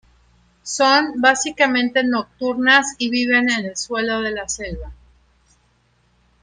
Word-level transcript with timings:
Son 0.63 1.13
básicamente 1.21 2.03
nocturnas 2.03 2.95
y 2.97 3.11
viven 3.11 3.51
en 3.51 3.65
el 3.65 3.77
suelo 3.77 4.19
de 4.21 4.31
la 4.31 4.49
selva. 4.49 4.91